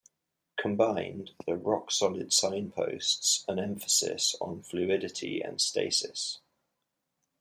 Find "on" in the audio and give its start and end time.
4.41-4.63